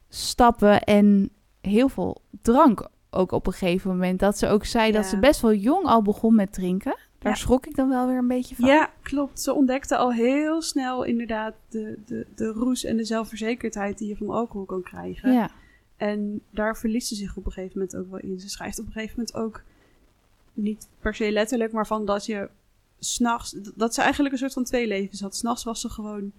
[0.09, 1.30] stappen en
[1.61, 4.18] heel veel drank ook op een gegeven moment.
[4.20, 6.96] Dat ze ook zei dat ze best wel jong al begon met drinken.
[7.18, 7.38] Daar Ja.
[7.38, 8.68] schrok ik dan wel weer een beetje van.
[8.68, 9.40] Ja, klopt.
[9.40, 14.16] Ze ontdekte al heel snel inderdaad de, de, de roes en de zelfverzekerdheid die je
[14.16, 15.32] van alcohol kan krijgen.
[15.32, 15.50] ja.
[15.96, 18.40] En daar verliest ze zich op een gegeven moment ook wel in.
[18.40, 19.62] Ze schrijft op een gegeven moment ook,
[20.52, 22.49] niet per se letterlijk, maar van dat je
[22.99, 25.37] s'nachts, dat ze eigenlijk een soort van twee levens had.
[25.37, 26.32] S'nachts was ze gewoon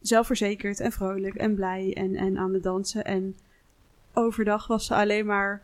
[0.00, 3.04] zelfverzekerd en vrolijk en blij en, en aan het dansen.
[3.04, 3.36] En
[4.14, 5.62] overdag was ze alleen maar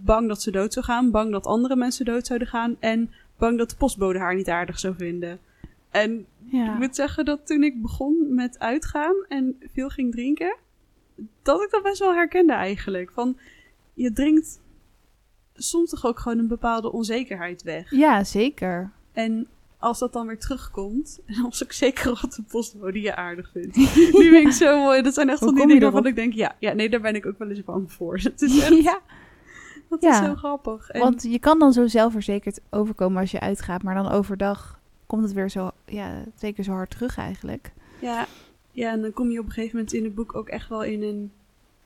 [0.00, 3.58] bang dat ze dood zou gaan, bang dat andere mensen dood zouden gaan en bang
[3.58, 5.38] dat de postbode haar niet aardig zou vinden.
[5.90, 6.72] En ja.
[6.72, 10.56] ik moet zeggen dat toen ik begon met uitgaan en veel ging drinken,
[11.42, 13.10] dat ik dat best wel herkende eigenlijk.
[13.10, 13.36] Van,
[13.94, 14.60] je drinkt
[15.54, 17.90] soms toch ook gewoon een bepaalde onzekerheid weg.
[17.90, 18.92] Ja, zeker.
[19.12, 23.50] En als dat dan weer terugkomt, en als ik zeker wat de postbode je aardig
[23.52, 23.74] vindt.
[24.14, 25.02] Die vind ik zo mooi.
[25.02, 27.26] Dat zijn echt van die dingen waarvan ik denk, ja, ja, nee, daar ben ik
[27.26, 28.20] ook wel eens bang voor.
[28.22, 29.00] Dat is echt, ja,
[29.90, 30.20] dat Ja.
[30.20, 30.88] is zo grappig.
[30.90, 35.22] En, want je kan dan zo zelfverzekerd overkomen als je uitgaat, maar dan overdag komt
[35.22, 37.72] het weer zo, ja, twee keer zo hard terug eigenlijk.
[38.00, 38.26] Ja,
[38.72, 40.84] ja, en dan kom je op een gegeven moment in het boek ook echt wel
[40.84, 41.32] in een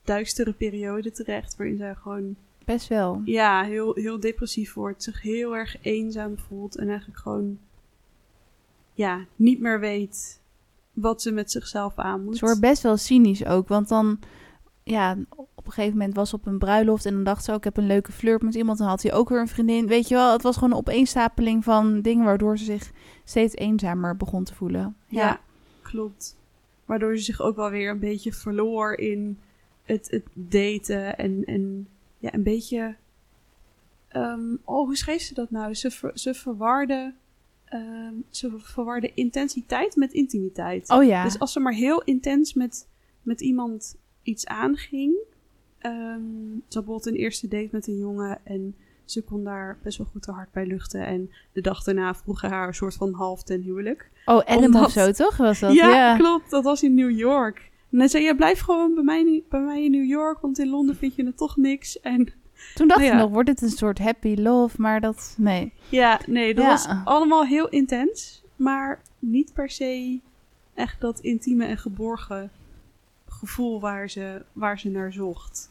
[0.03, 1.55] duistere periode terecht.
[1.57, 3.21] Waarin zij gewoon Best wel.
[3.25, 5.03] ja, heel, heel depressief wordt.
[5.03, 6.77] Zich heel erg eenzaam voelt.
[6.77, 7.57] En eigenlijk gewoon
[8.93, 10.39] ja, niet meer weet
[10.93, 12.37] wat ze met zichzelf aan moet.
[12.37, 14.19] Ze wordt best wel cynisch ook, want dan,
[14.89, 17.57] ja, op een gegeven moment was ze op een bruiloft en dan dacht ze ook,
[17.57, 18.77] ik heb een leuke flirt met iemand.
[18.77, 19.87] Dan had hij ook weer een vriendin.
[19.87, 22.91] Weet je wel, het was gewoon een opeenstapeling van dingen waardoor ze zich
[23.23, 24.95] steeds eenzamer begon te voelen.
[25.07, 25.39] Ja,
[25.81, 26.37] klopt.
[26.85, 29.39] Waardoor ze zich ook wel weer een beetje verloor in
[29.83, 32.95] het, het daten en, en ja, een beetje.
[34.07, 35.73] ehm, oh, hoe schreef ze dat nou?
[35.73, 37.13] Ze, ver, ze verwarde.
[37.65, 40.89] ehm, ze verwarde intensiteit met intimiteit.
[40.89, 41.23] Oh ja.
[41.23, 42.87] Dus als ze maar heel intens met,
[43.21, 45.13] met iemand iets aanging.
[45.79, 46.19] ehm
[46.67, 50.07] ze had bijvoorbeeld een eerste date met een jongen en ze kon daar best wel
[50.11, 51.05] goed haar hart bij luchten.
[51.05, 54.09] En de dag daarna vroegen haar een soort van half ten huwelijk.
[54.25, 55.37] oh, Adam omdat- of zo, toch?
[55.37, 55.73] Was dat?
[55.73, 56.49] ja, Ja, klopt.
[56.49, 57.71] Dat was in New York.
[57.91, 60.69] En hij zei, ja, blijf gewoon bij mij, bij mij in New York, want in
[60.69, 61.99] Londen vind je het toch niks.
[61.99, 62.25] En
[62.75, 64.81] Toen dacht Nou ik nog, wordt dit een soort happy love?
[64.81, 65.73] Maar dat, nee.
[65.89, 66.69] ja, nee, dat Ja.
[66.69, 68.43] was allemaal heel intens.
[68.55, 70.19] Maar niet per se
[70.73, 72.51] echt dat intieme en geborgen
[73.45, 75.69] gevoel waar ze, waar ze naar zocht.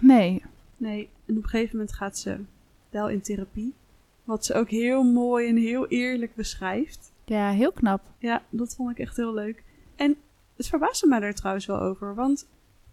[0.00, 0.42] Nee.
[0.76, 2.36] Nee, en op een gegeven moment gaat ze
[2.90, 3.74] wel in therapie.
[4.24, 7.12] Wat ze ook heel mooi en heel eerlijk beschrijft.
[7.24, 8.00] Ja, heel knap.
[8.18, 9.62] Ja, dat vond ik echt heel leuk.
[9.96, 10.16] En
[10.56, 12.14] het verbaasde mij daar trouwens wel over.
[12.14, 12.46] Want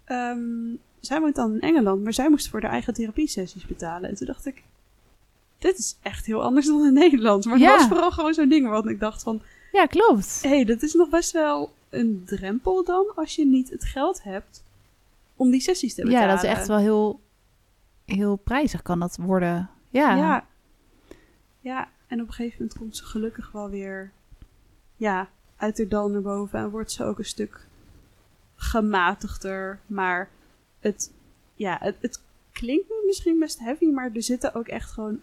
[0.03, 4.09] ehm, zij woont dan in Engeland, maar zij moest voor haar eigen therapiesessies betalen.
[4.09, 4.63] En toen dacht ik,
[5.57, 7.45] dit is echt heel anders dan in Nederland.
[7.45, 7.71] Maar Ja.
[7.71, 9.41] het was vooral gewoon zo'n ding waarvan ik dacht van...
[9.71, 10.39] Ja, klopt.
[10.41, 14.23] Hé, hey, dat is nog best wel een drempel dan als je niet het geld
[14.23, 14.63] hebt
[15.36, 16.27] om die sessies te betalen.
[16.27, 17.21] Ja, dat is echt wel heel,
[18.06, 19.69] heel prijzig kan dat worden.
[19.89, 20.15] Ja.
[20.15, 20.47] Ja.
[21.60, 21.89] ja.
[22.08, 24.12] en op een gegeven moment komt ze gelukkig wel weer
[24.95, 27.67] ja, uit de dal naar boven en wordt ze ook een stuk
[28.56, 29.79] gematigder.
[29.86, 30.29] Maar
[30.79, 31.12] het,
[31.56, 35.19] ja, het, het klinkt misschien best heavy, maar er zitten ook echt gewoon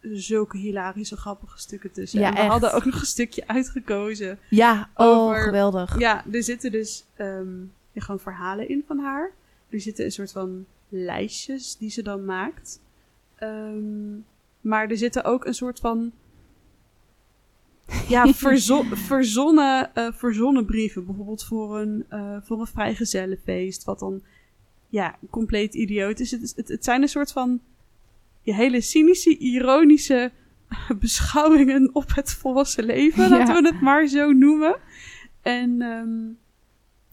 [0.00, 2.20] zulke hilarische, grappige stukken tussen.
[2.20, 2.48] Ja, en we echt.
[2.50, 4.38] hadden ook nog een stukje uitgekozen.
[4.50, 5.98] Ja, oh, Over- geweldig.
[5.98, 7.48] Ja, er zitten dus ehm,
[7.94, 9.30] gewoon verhalen in van haar.
[9.68, 12.80] Er zitten een soort van lijstjes die ze dan maakt.
[13.36, 14.14] Ehm,
[14.60, 16.12] maar er zitten ook een soort van.
[18.08, 21.06] Ja, verzo- verzonnen, eh, verzonnen brieven.
[21.06, 23.84] Bijvoorbeeld voor een, eh voor een vrijgezellenfeest.
[23.84, 24.22] Wat dan
[24.88, 26.30] ja, compleet idioot is.
[26.30, 27.60] Het, het, het zijn een soort van
[28.42, 30.30] ja, hele cynische, ironische
[31.00, 33.22] beschouwingen op het volwassen leven.
[33.22, 33.28] Ja.
[33.28, 34.76] Laten we het maar zo noemen.
[35.42, 36.26] En ehm,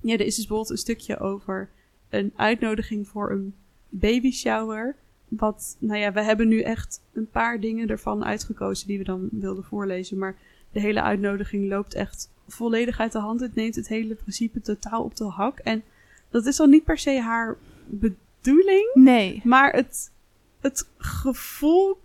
[0.01, 1.69] ja, er is dus bijvoorbeeld een stukje over
[2.09, 3.53] een uitnodiging voor een
[3.89, 4.95] baby shower.
[5.27, 9.29] Wat, nou ja, we hebben nu echt een paar dingen ervan uitgekozen die we dan
[9.31, 10.17] wilden voorlezen.
[10.17, 10.35] Maar
[10.71, 13.39] de hele uitnodiging loopt echt volledig uit de hand.
[13.39, 15.59] Het neemt het hele principe totaal op de hak.
[15.59, 15.83] En
[16.29, 18.91] dat is dan niet per se haar bedoeling.
[18.93, 19.41] Nee.
[19.43, 20.11] Maar het,
[20.61, 21.97] het gevoel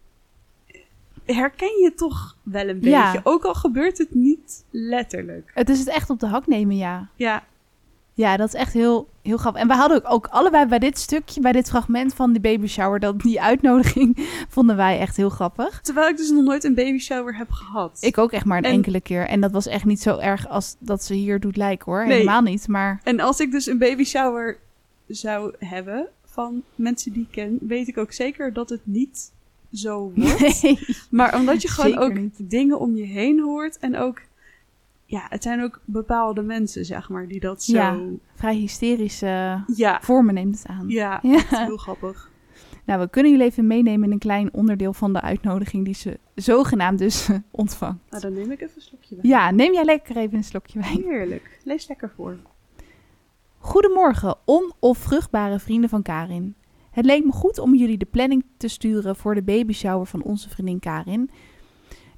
[1.25, 2.91] herken je toch wel een beetje.
[2.91, 3.21] Ja.
[3.23, 5.51] Ook al gebeurt het niet letterlijk.
[5.55, 7.09] Het is het echt op de hak nemen, ja.
[7.17, 7.45] Ja,
[8.15, 9.61] Ja, dat is echt heel, heel grappig.
[9.63, 12.67] En we hadden ook, ook allebei bij dit stukje, bij dit fragment van die baby
[12.67, 15.81] shower, dat, die uitnodiging, vonden wij echt heel grappig.
[15.81, 17.99] terwijl ik dus nog nooit een baby shower heb gehad.
[18.01, 19.27] Ik ook echt maar een En- enkele keer.
[19.27, 22.07] En dat was echt niet zo erg als dat ze hier doet lijken hoor.
[22.07, 22.13] Nee.
[22.13, 22.69] Helemaal niet.
[22.69, 24.59] Maar En als ik dus een baby shower
[25.07, 29.33] zou hebben van mensen die ik ken, weet ik ook zeker dat het niet
[29.73, 30.63] zo wordt.
[30.63, 30.79] nee.
[31.11, 32.51] Maar omdat je gewoon ook niet.
[32.51, 34.21] dingen om je heen hoort en ook,
[35.05, 37.73] ja, het zijn ook bepaalde mensen, zeg maar, die dat zo.
[37.77, 37.99] Ja.
[38.35, 40.89] vrij hysterische Ja, vormen neemt het aan.
[40.89, 41.43] ja, Ja.
[41.49, 42.31] heel grappig.
[42.85, 46.19] Nou, we kunnen jullie even meenemen in een klein onderdeel van de uitnodiging die ze
[46.35, 47.99] zogenaamd dus ontvangt.
[48.11, 49.29] Nou, dan neem ik even een slokje wijn.
[49.29, 51.03] Ja, neem jij lekker even een slokje wijn.
[51.03, 51.59] Heerlijk.
[51.65, 52.37] Lees lekker voor.
[53.65, 56.55] Goedemorgen, on- of vruchtbare vrienden van Karin.
[56.91, 60.49] Het leek me goed om jullie de planning te sturen voor de babyshower van onze
[60.49, 61.31] vriendin Karin.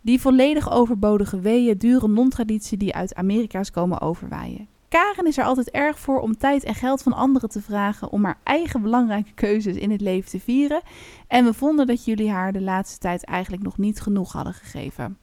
[0.00, 4.68] Die volledig overbodige weeën, dure non-traditie die uit Amerika is komen overwaaien.
[4.88, 8.24] Karin is er altijd erg voor om tijd en geld van anderen te vragen om
[8.24, 10.82] haar eigen belangrijke keuzes in het leven te vieren.
[11.28, 15.18] En we vonden dat jullie haar de laatste tijd eigenlijk nog niet genoeg hadden gegeven.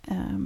[0.00, 0.42] Ehm.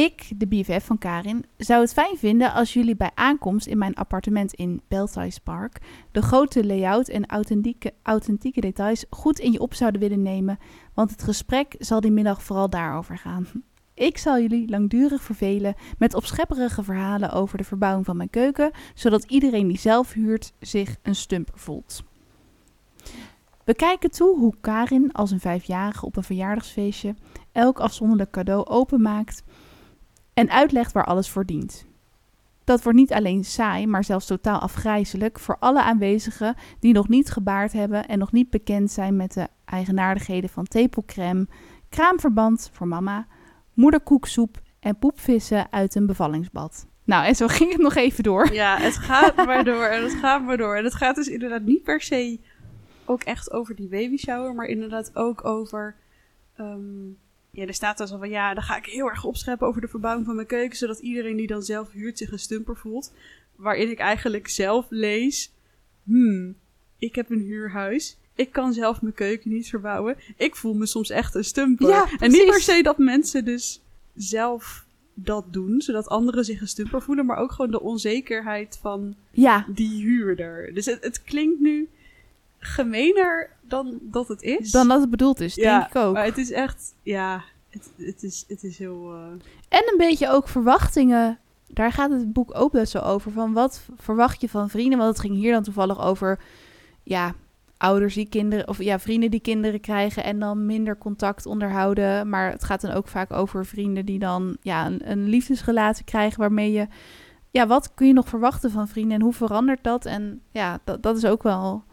[0.00, 3.94] Ik, de BFF van Karin, zou het fijn vinden als jullie bij aankomst in mijn
[3.94, 5.80] appartement in Belsize Park
[6.12, 10.58] de grote layout en authentieke, authentieke details goed in je op zouden willen nemen,
[10.94, 13.46] want het gesprek zal die middag vooral daarover gaan.
[13.94, 19.24] Ik zal jullie langdurig vervelen met opschepperige verhalen over de verbouwing van mijn keuken, zodat
[19.24, 22.02] iedereen die zelf huurt zich een stumper voelt.
[23.64, 27.14] We kijken toe hoe Karin als een vijfjarige op een verjaardagsfeestje
[27.52, 29.42] elk afzonderlijk cadeau openmaakt
[30.40, 31.86] en uitlegt waar alles voor dient.
[32.64, 37.30] Dat wordt niet alleen saai, maar zelfs totaal afgrijzelijk voor alle aanwezigen die nog niet
[37.30, 41.46] gebaard hebben en nog niet bekend zijn met de eigenaardigheden van tepelcrème,
[41.88, 43.26] kraamverband voor mama,
[43.74, 46.86] moederkoeksoep en poepvissen uit een bevallingsbad.
[47.04, 48.52] Nou, en zo ging het nog even door.
[48.52, 50.76] Ja, het gaat maar door en het gaat maar door.
[50.76, 52.40] En het gaat dus inderdaad niet per se
[53.04, 55.96] ook echt over die baby shower, maar inderdaad ook over.
[56.56, 57.08] ehm,
[57.60, 59.88] ja, er staat dan zo van ja, dan ga ik heel erg opscheppen over de
[59.88, 63.12] verbouwing van mijn keuken, zodat iedereen die dan zelf huurt zich een stumper voelt.
[63.56, 65.52] Waarin ik eigenlijk zelf lees:
[66.04, 66.54] hmm,
[66.98, 68.18] ik heb een huurhuis.
[68.34, 70.16] Ik kan zelf mijn keuken niet verbouwen.
[70.36, 71.88] Ik voel me soms echt een stumper.
[71.88, 73.82] Ja, en niet per se dat mensen dus
[74.14, 79.14] zelf dat doen, zodat anderen zich een stumper voelen, maar ook gewoon de onzekerheid van
[79.30, 80.74] Ja, die huurder.
[80.74, 81.88] Dus het, het klinkt nu
[82.60, 84.70] gemener dan dat het is.
[84.70, 86.14] dan dat het bedoeld is, ja, denk ik ook.
[86.14, 89.12] Maar het is echt, ja, het, het, is, het is heel.
[89.12, 91.38] eh, En een beetje ook verwachtingen.
[91.66, 93.32] Daar gaat het boek ook best wel over.
[93.32, 94.98] Van wat verwacht je van vrienden?
[94.98, 96.40] Want het ging hier dan toevallig over.
[97.02, 97.34] Ja,
[97.76, 98.68] ouders die kinderen.
[98.68, 100.24] Of ja, vrienden die kinderen krijgen.
[100.24, 102.28] En dan minder contact onderhouden.
[102.28, 104.56] Maar het gaat dan ook vaak over vrienden die dan.
[104.60, 106.40] Ja, een, een liefdesrelatie krijgen.
[106.40, 106.86] Waarmee je.
[107.50, 109.16] Ja, wat kun je nog verwachten van vrienden?
[109.16, 110.04] En hoe verandert dat?
[110.06, 111.84] En ja, dat, dat is ook wel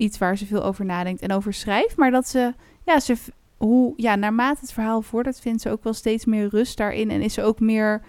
[0.00, 1.96] iets waar ze veel over nadenkt en over schrijft.
[1.96, 2.54] Maar dat ze.
[2.84, 3.16] Ja, ze
[3.56, 7.10] hoe, ja, naarmate het verhaal vordert, vindt ze ook wel steeds meer rust daarin.
[7.10, 8.02] En is ze ook meer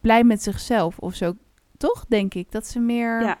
[0.00, 1.34] blij met zichzelf of zo.
[1.76, 2.52] Toch, denk ik.
[2.52, 3.38] Dat ze meer Ja.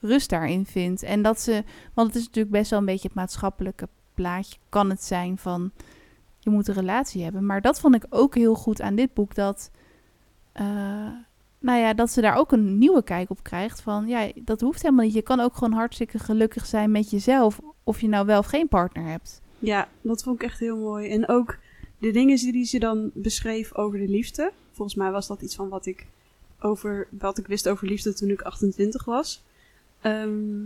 [0.00, 1.02] rust daarin vindt.
[1.02, 4.58] En dat ze, want het is natuurlijk best wel een beetje het maatschappelijke plaatje.
[4.68, 5.70] Kan het zijn van,
[6.38, 7.46] je moet een relatie hebben.
[7.46, 9.34] Maar dat vond ik ook heel goed aan dit boek.
[9.34, 9.70] Dat,
[10.52, 11.08] eh,
[11.66, 13.80] nou ja, dat ze daar ook een nieuwe kijk op krijgt.
[13.80, 15.14] Van, ja, dat hoeft helemaal niet.
[15.14, 17.60] Je kan ook gewoon hartstikke gelukkig zijn met jezelf.
[17.84, 19.40] Of je nou wel of geen partner hebt.
[19.58, 21.08] ja, dat vond ik echt heel mooi.
[21.08, 21.58] En ook
[21.98, 24.52] de dingen die ze dan beschreef over de liefde.
[24.72, 26.06] Volgens mij was dat iets van wat ik,
[26.60, 29.42] over, wat ik wist over liefde toen ik 28 was.
[30.00, 30.64] Ehm,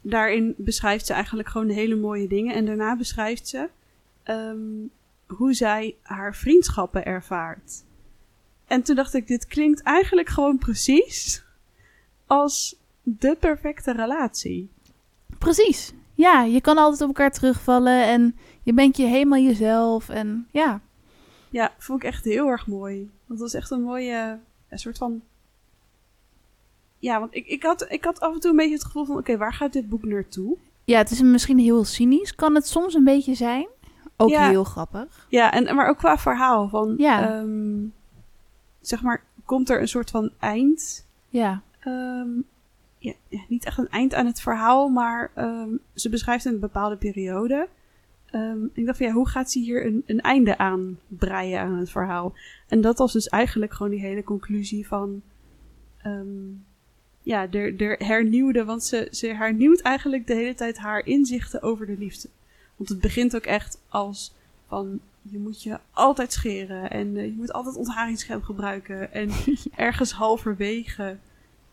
[0.00, 2.54] daarin beschrijft ze eigenlijk gewoon hele mooie dingen.
[2.54, 3.68] En daarna beschrijft ze
[4.22, 4.58] ehm,
[5.26, 7.82] hoe zij haar vriendschappen ervaart.
[8.68, 11.44] En toen dacht ik, dit klinkt eigenlijk gewoon precies
[12.26, 14.70] als de perfecte relatie.
[15.38, 15.92] Precies.
[16.14, 20.08] Ja, je kan altijd op elkaar terugvallen en je bent je helemaal jezelf.
[20.08, 20.80] En ja,
[21.50, 23.10] Ja, vond ik echt heel erg mooi.
[23.26, 25.22] Dat was echt een mooie een soort van.
[26.98, 29.16] Ja, want ik, ik, had, ik had af en toe een beetje het gevoel van:
[29.16, 30.56] oké, waar gaat dit boek naartoe?
[30.84, 32.34] ja het is misschien heel cynisch.
[32.34, 33.66] Kan het soms een beetje zijn.
[34.16, 34.48] Ook Ja.
[34.48, 35.26] heel grappig.
[35.28, 36.68] Ja, en, maar ook qua verhaal.
[36.68, 37.28] Van, Ja.
[37.38, 37.76] ehm,
[38.88, 41.06] zeg maar, komt er een soort van eind?
[41.28, 42.30] Ja, Ehm,
[42.98, 46.96] ja, ja, niet echt een eind aan het verhaal, maar ehm, ze beschrijft een bepaalde
[46.96, 47.68] periode.
[48.30, 51.78] Ehm, ik dacht van ja, hoe gaat ze hier een, een einde aan breien aan
[51.78, 52.34] het verhaal?
[52.68, 55.22] En dat was dus eigenlijk gewoon die hele conclusie van.
[57.22, 61.86] ja, de, de hernieuwde, want ze, ze hernieuwt eigenlijk de hele tijd haar inzichten over
[61.86, 62.28] de liefde.
[62.76, 64.34] Want het begint ook echt als
[64.66, 69.12] van je moet je altijd scheren en eh, je moet altijd ontharingscrème gebruiken.
[69.12, 69.30] En
[69.76, 71.16] ergens halverwege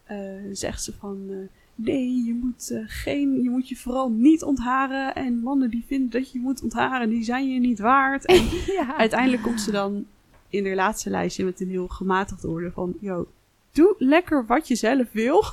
[0.04, 0.18] eh,
[0.52, 1.38] zegt ze van eh,
[1.76, 5.16] nee, je moet, geen, je moet je vooral niet ontharen.
[5.16, 8.26] En mannen die vinden dat je moet ontharen, die zijn je niet waard.
[8.26, 8.44] En
[8.80, 8.98] ja.
[8.98, 10.06] uiteindelijk komt ze dan
[10.50, 12.94] in haar laatste lijstje met een heel gematigd orde van...
[13.00, 13.28] Yo,
[13.72, 15.44] doe lekker wat je zelf wil.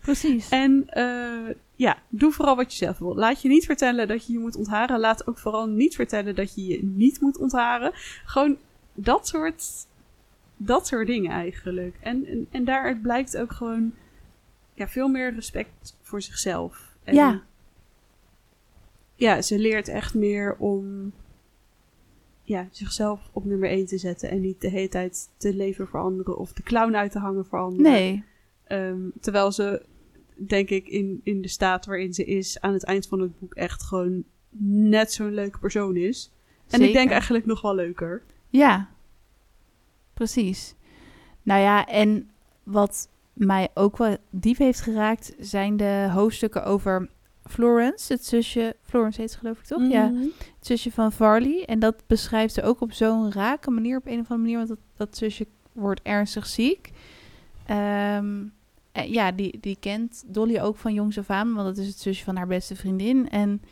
[0.00, 0.48] Precies.
[0.48, 0.86] En
[1.78, 3.14] ja, doe vooral wat je zelf wil.
[3.14, 5.00] Laat je niet vertellen dat je je moet ontharen.
[5.00, 7.90] Laat ook vooral niet vertellen dat je je niet moet ontharen.
[8.24, 8.56] Gewoon
[8.94, 9.64] dat soort,
[10.56, 11.96] dat soort dingen eigenlijk.
[12.00, 13.92] En, en, en daaruit blijkt ook gewoon
[14.74, 16.96] ja, veel meer respect voor zichzelf.
[17.04, 17.42] En, Ja.
[19.14, 21.12] Ja, ze leert echt meer om
[22.42, 24.30] ja, zichzelf op nummer 1 te zetten.
[24.30, 27.46] En niet de hele tijd te leven voor anderen of de clown uit te hangen
[27.46, 27.92] voor anderen.
[27.92, 28.24] Nee.
[28.64, 29.82] Ehm, terwijl ze,
[30.46, 33.54] denk ik, in, in de staat waarin ze is, aan het eind van het boek
[33.54, 34.24] echt gewoon
[34.60, 36.32] net zo'n leuke persoon is.
[36.68, 38.22] En ik denk eigenlijk nog wel leuker.
[38.48, 38.88] Ja,
[40.14, 40.74] precies.
[41.42, 42.30] Nou ja, en
[42.62, 47.08] wat mij ook wel diep heeft geraakt, zijn de hoofdstukken over
[47.44, 48.76] Florence, het zusje.
[48.82, 49.90] Florence heet ze geloof ik toch?
[49.90, 50.22] Ja, Mhm.
[50.58, 51.64] het zusje van Varley.
[51.64, 54.68] En dat beschrijft ze ook op zo'n rake manier, op een of andere manier, want
[54.68, 56.90] dat, dat zusje wordt ernstig ziek.
[57.66, 58.44] Ehm,
[59.02, 62.24] ja, die, die kent Dolly ook van jongs af aan, want dat is het zusje
[62.24, 63.28] van haar beste vriendin.
[63.28, 63.62] En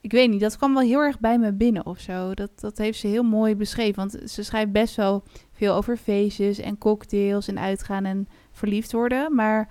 [0.00, 2.34] ik weet niet, dat kwam wel heel erg bij me binnen of zo.
[2.34, 6.58] Dat, dat heeft ze heel mooi beschreven, want ze schrijft best wel veel over feestjes
[6.58, 9.34] en cocktails en uitgaan en verliefd worden.
[9.34, 9.68] Maar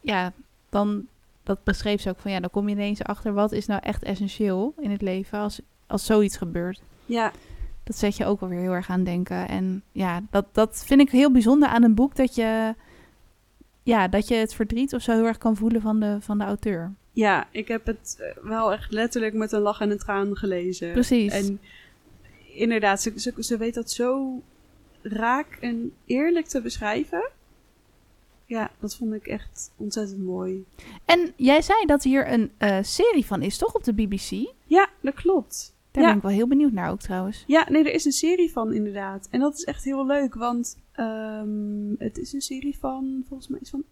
[0.00, 0.32] ja,
[0.68, 1.06] dan,
[1.42, 4.02] dat beschreef ze ook van, ja, dan kom je ineens achter wat is nou echt
[4.02, 6.82] essentieel in het leven als, als zoiets gebeurt.
[7.06, 7.32] Ja,
[7.84, 9.48] Dat zet je ook wel weer heel erg aan denken.
[9.48, 12.74] En ja, dat, dat vind ik heel bijzonder aan een boek, dat je,
[13.88, 16.44] ja, dat je het verdriet of zo heel erg kan voelen van de, van de
[16.44, 16.94] auteur.
[17.12, 20.92] ja, ik heb het eh, wel echt letterlijk met een lach en een traan gelezen.
[20.92, 21.32] Precies.
[21.32, 21.60] En
[22.54, 24.42] inderdaad, ze, ze, ze weet dat zo
[25.02, 27.30] raak en eerlijk te beschrijven.
[28.46, 30.64] Ja, dat vond ik echt ontzettend mooi.
[31.04, 34.52] En jij zei dat hier een eh, serie van is, toch, op de BBC?
[34.64, 35.76] Ja, dat klopt.
[35.90, 36.08] Daar Ja.
[36.08, 37.44] ben ik wel heel benieuwd naar ook trouwens.
[37.46, 39.28] Ja, nee, er is een serie van inderdaad.
[39.30, 43.60] En dat is echt heel leuk, want ehm, het is een serie van volgens mij
[43.60, 43.84] iets van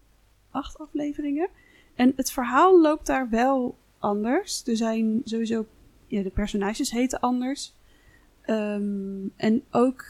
[0.51, 1.49] acht afleveringen.
[1.95, 4.63] En het verhaal loopt daar wel anders.
[4.65, 5.65] Er zijn sowieso,
[6.07, 7.73] ja, de personages heten anders.
[8.41, 10.05] Ehm, en ook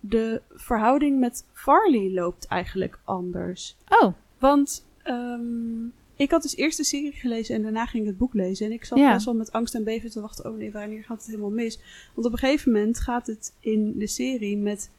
[0.00, 3.76] de verhouding met Farley loopt eigenlijk anders.
[3.88, 5.84] Oh, Want ehm,
[6.16, 8.66] ik had dus eerst de serie gelezen en daarna ging ik het boek lezen.
[8.66, 9.12] En ik zat Ja.
[9.12, 10.50] best wel met angst en beven te wachten.
[10.50, 11.78] Oh nee, wanneer gaat het helemaal mis?
[12.14, 14.90] Want op een gegeven moment gaat het in de serie met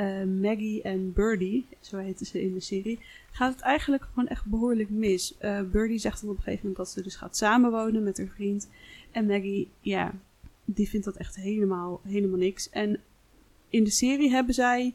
[0.00, 2.98] eh, Maggie en Birdie, zo heten ze in de serie,
[3.30, 5.38] gaat het eigenlijk gewoon echt behoorlijk mis.
[5.38, 8.32] Eh Birdie zegt dan op een gegeven moment dat ze dus gaat samenwonen met haar
[8.34, 8.68] vriend.
[9.10, 10.14] En Maggie, ja,
[10.64, 12.70] die vindt dat echt helemaal, helemaal niks.
[12.70, 13.00] En
[13.68, 14.94] in de serie hebben zij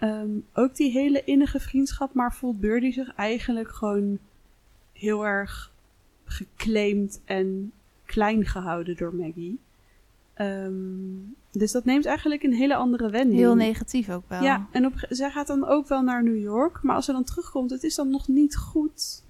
[0.00, 4.18] Ehm, ook die hele innige vriendschap, maar voelt Birdie zich eigenlijk gewoon
[4.92, 5.72] heel erg
[6.24, 7.72] geclaimd en
[8.04, 9.58] klein gehouden door Maggie.
[10.34, 10.72] Ehm,
[11.52, 13.38] dus dat neemt eigenlijk een hele andere wending.
[13.38, 14.42] heel negatief ook wel.
[14.42, 17.24] Ja, en op, zij gaat dan ook wel naar New York, maar als ze dan
[17.24, 19.24] terugkomt, het is dan nog niet goed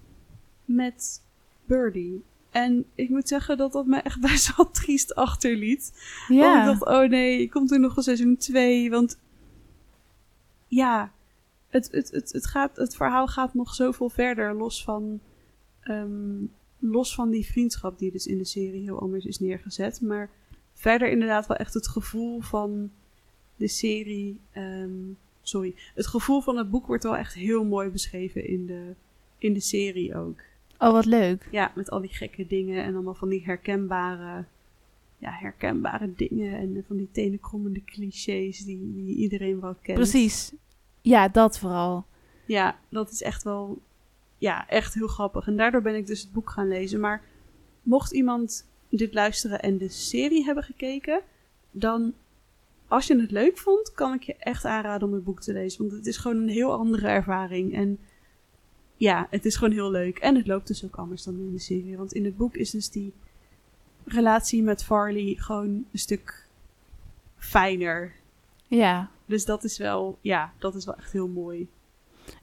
[0.65, 1.21] met
[1.65, 2.23] Birdie.
[2.49, 5.91] En ik moet zeggen dat dat me echt best wel triest achterliet.
[6.27, 6.59] Want ja.
[6.59, 8.89] ik dacht, oh nee, komt er nog een seizoen 2?
[8.89, 9.19] Want
[10.67, 11.11] ja,
[11.69, 15.19] het, het, het, het, gaat, het verhaal gaat nog zoveel verder, los van,
[15.81, 16.43] ehm,
[16.79, 20.01] los van die vriendschap die dus in de serie heel anders is neergezet.
[20.01, 20.29] Maar
[20.81, 22.91] verder inderdaad wel echt het gevoel van
[23.55, 28.47] de serie, ehm, sorry, het gevoel van het boek wordt wel echt heel mooi beschreven
[28.47, 28.93] in de,
[29.37, 30.39] in de serie ook.
[30.77, 31.47] Oh, wat leuk.
[31.51, 34.45] Ja, met al die gekke dingen en allemaal van die herkenbare,
[35.17, 39.97] ja, herkenbare dingen en van die tenenkrommende clichés die, die iedereen wel kent.
[39.97, 40.53] Precies.
[41.01, 42.05] Ja, dat vooral.
[42.45, 43.81] Ja, dat is echt wel,
[44.37, 45.47] ja, echt heel grappig.
[45.47, 46.99] En daardoor ben ik dus het boek gaan lezen.
[46.99, 47.23] Maar
[47.81, 51.21] mocht iemand dit luisteren en de serie hebben gekeken,
[51.71, 52.13] dan,
[52.87, 55.79] als je het leuk vond, kan ik je echt aanraden om het boek te lezen.
[55.81, 57.75] Want het is gewoon een heel andere ervaring.
[57.75, 57.99] En
[58.95, 60.17] ja, het is gewoon heel leuk.
[60.17, 61.97] En het loopt dus ook anders dan in de serie.
[61.97, 63.13] Want in het boek is dus die
[64.05, 66.47] relatie met Farley gewoon een stuk
[67.37, 68.13] fijner.
[68.67, 69.11] Ja.
[69.25, 71.67] Dus dat is wel, ja, dat is wel echt heel mooi.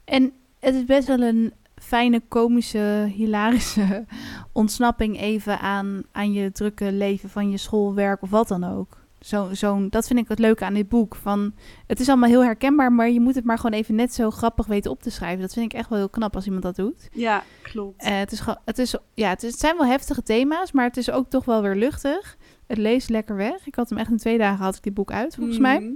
[0.03, 4.05] En het is best wel een fijne, komische, hilarische
[4.53, 8.97] ontsnapping even aan, aan je drukke leven van je schoolwerk of wat dan ook.
[9.19, 11.15] Zo, zo'n, dat vind ik het leuke aan dit boek.
[11.15, 11.53] Van,
[11.87, 14.65] het is allemaal heel herkenbaar, maar je moet het maar gewoon even net zo grappig
[14.65, 15.41] weten op te schrijven.
[15.41, 17.09] Dat vind ik echt wel heel knap als iemand dat doet.
[17.11, 18.01] Ja, klopt.
[18.03, 20.97] Eh, het, is, het, is, ja, het, is- het zijn wel heftige thema's, maar het
[20.97, 22.37] is ook toch wel weer luchtig.
[22.67, 23.67] Het leest lekker weg.
[23.67, 25.79] Ik had hem echt in twee dagen had ik dit boek uit, volgens mij.
[25.79, 25.91] Mhm.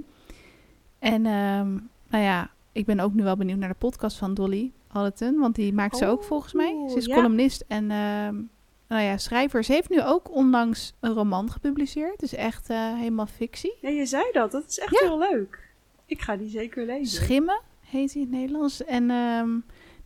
[0.98, 1.72] En ehm,
[2.08, 5.38] nou ja, ik ben ook nu wel benieuwd naar de podcast van Dolly Allerton.
[5.38, 6.84] Want die maakt ze ook Oh, volgens mij.
[6.90, 7.14] Ze is ja.
[7.14, 8.34] columnist en ehm,
[8.88, 9.64] nou ja, schrijver.
[9.64, 12.20] Ze heeft nu ook onlangs een roman gepubliceerd.
[12.20, 13.74] Dus echt eh, helemaal fictie.
[13.80, 14.50] Ja, je zei dat.
[14.52, 15.06] Dat is echt Ja.
[15.08, 15.72] heel leuk.
[16.06, 17.22] Ik ga die zeker lezen.
[17.22, 18.84] Schimmen heet hij in het Nederlands.
[18.84, 19.48] En ehm,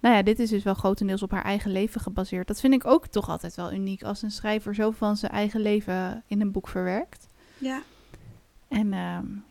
[0.01, 2.47] nou ja, dit is dus wel grotendeels op haar eigen leven gebaseerd.
[2.47, 4.03] Dat vind ik ook toch altijd wel uniek.
[4.03, 7.27] Als een schrijver zo van zijn eigen leven in een boek verwerkt.
[7.59, 7.83] Ja,
[8.69, 8.89] En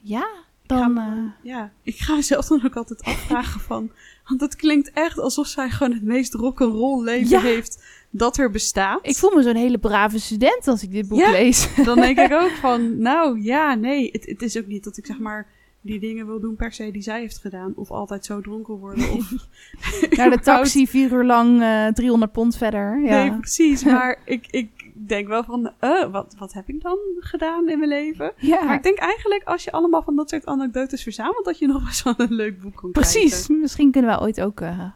[0.02, 0.28] ja,
[0.63, 0.93] ik ga dan...
[0.93, 3.91] me- eh, ja, ik ga mezelf dan ook altijd afvragen van...
[4.27, 7.41] Want het klinkt echt alsof zij gewoon het meest rock'n'roll leven Ja.
[7.41, 8.99] heeft dat er bestaat.
[9.01, 11.31] ik voel me zo'n hele brave student als ik dit boek Ja.
[11.31, 11.69] lees.
[11.85, 14.09] Dan denk ik ook van, nou ja, nee.
[14.11, 15.47] Het, het is ook niet dat ik zeg maar
[15.81, 17.73] die dingen wil doen per se die zij heeft gedaan.
[17.75, 19.09] Of altijd zo dronken worden.
[19.11, 19.31] Of
[20.17, 23.01] Naar de taxi, vier uur lang, eh 300 pond verder.
[23.03, 23.23] Ja.
[23.23, 23.83] Nee, precies.
[23.83, 27.89] Maar ik, ik denk wel van, eh, wat, wat heb ik dan gedaan in mijn
[27.89, 28.31] leven?
[28.38, 28.63] ja.
[28.63, 31.83] Maar ik denk eigenlijk, als je allemaal van dat soort anekdotes verzamelt, dat je nog
[31.86, 33.29] best wel een leuk boek kan Precies.
[33.31, 33.60] krijgen.
[33.60, 34.62] Misschien kunnen we ooit ook...
[34.62, 34.95] eh, Ja,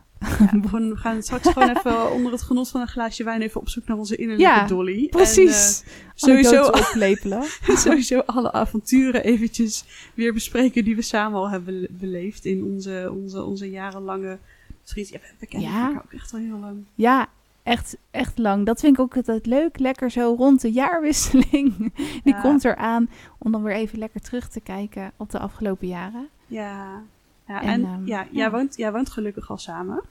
[0.72, 3.88] we gaan straks gewoon even onder het genot van een glaasje wijn even op zoek
[3.88, 5.08] naar onze innerlijke Ja, dolly.
[5.10, 5.82] precies.
[5.86, 7.44] En, eh, sowieso, oplepelen.
[7.86, 13.44] sowieso alle avonturen eventjes weer bespreken die we samen al hebben beleefd in onze, onze,
[13.44, 14.38] onze jarenlange
[14.84, 15.10] schiet.
[15.10, 15.86] Ja, we- kennen Ja.
[15.88, 16.84] elkaar ook echt al heel lang.
[16.96, 17.28] Ja,
[17.64, 18.66] echt, echt lang.
[18.66, 19.80] Dat vind ik ook altijd leuk.
[19.80, 21.78] Lekker zo rond de jaarwisseling.
[22.24, 22.42] Die Ja.
[22.42, 26.28] komt eraan om dan weer even lekker terug te kijken op de afgelopen jaren.
[26.48, 27.02] Ja,
[27.48, 28.28] ja En, en, ehm, ja, ja.
[28.32, 30.02] Jij, woont, jij woont gelukkig al samen.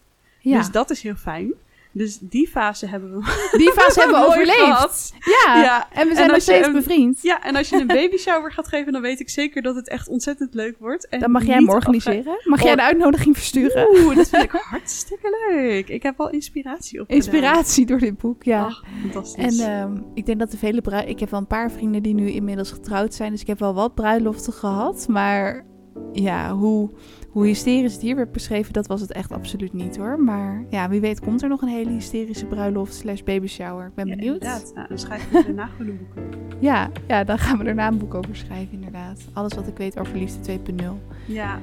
[0.40, 1.52] Ja, Dus dat is heel fijn.
[1.92, 5.12] Dus die fase hebben we die fase hebben we overleefd.
[5.44, 5.62] Ja.
[5.62, 7.22] Ja, en we en zijn nog steeds een- bevriend.
[7.22, 9.88] Ja, en als je een baby shower gaat geven, dan weet ik zeker dat het
[9.88, 11.09] echt ontzettend leuk wordt.
[11.09, 12.40] En Dan mag jij hem organiseren.
[12.44, 12.76] Mag jij Oh.
[12.76, 13.88] de uitnodiging versturen?
[13.90, 15.88] Oeh, dat vind ik hartstikke leuk.
[15.88, 17.09] Ik heb wel inspiratie op.
[17.09, 18.64] Inspiratie door dit boek, ja.
[18.64, 19.59] Ach, fantastisch.
[19.61, 21.07] En ehm, ik denk dat de vele brui...
[21.07, 23.31] Ik heb wel een paar vrienden die nu inmiddels getrouwd zijn.
[23.31, 25.07] Dus ik heb wel wat bruiloften gehad.
[25.09, 25.64] Maar
[26.12, 26.90] ja, hoe,
[27.31, 30.21] hoe hysterisch het hier werd beschreven, dat was het echt absoluut niet hoor.
[30.21, 33.87] Maar ja, wie weet komt er nog een hele hysterische bruiloft slash baby shower.
[33.87, 34.35] Ik ben Ja, benieuwd.
[34.43, 34.73] inderdaad.
[34.75, 36.25] Nou, dan schrijf ik daarna gewoon een boek.
[36.61, 39.21] Ja, ja, dan gaan we daarna een boek over schrijven inderdaad.
[39.33, 40.85] Alles wat ik weet over Liefde 2.0.
[41.27, 41.59] Ja,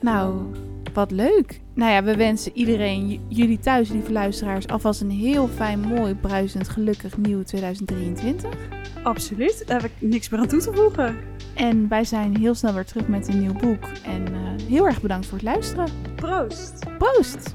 [0.00, 0.42] Nou,
[0.94, 1.60] wat leuk.
[1.74, 6.68] Nou ja, we wensen iedereen, jullie thuis, lieve luisteraars, alvast een heel fijn, mooi, bruisend,
[6.68, 8.50] gelukkig nieuw 2023.
[9.02, 9.66] absoluut.
[9.66, 11.16] Daar heb ik niks meer aan toe te voegen.
[11.54, 13.84] En wij zijn heel snel weer terug met een nieuw boek.
[14.04, 15.88] En eh, heel erg bedankt voor het luisteren.
[16.14, 16.84] Proost!
[16.98, 17.54] Proost!